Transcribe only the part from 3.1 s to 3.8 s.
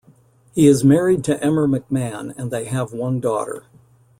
daughter.